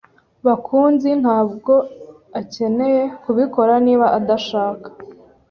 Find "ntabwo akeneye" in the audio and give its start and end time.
1.21-3.03